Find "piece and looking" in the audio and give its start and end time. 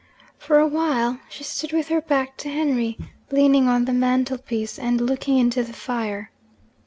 4.39-5.37